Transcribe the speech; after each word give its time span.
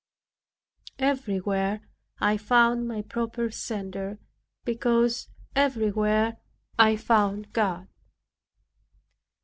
Everywhere 0.97 1.81
I 2.19 2.35
found 2.35 2.87
my 2.87 3.03
proper 3.03 3.51
center, 3.51 4.17
because 4.65 5.29
everywhere 5.55 6.37
I 6.79 6.95
found 6.95 7.53
God. 7.53 7.87